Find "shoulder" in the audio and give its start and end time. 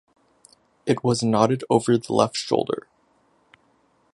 2.35-2.87